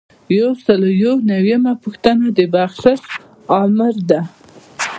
یو 0.39 0.51
سل 0.63 0.81
او 0.87 0.93
یو 1.03 1.15
نوي 1.31 1.51
یمه 1.55 1.73
پوښتنه 1.83 2.25
د 2.37 2.39
بخشش 2.53 3.01
آمر 3.61 3.95
دی. 4.09 4.21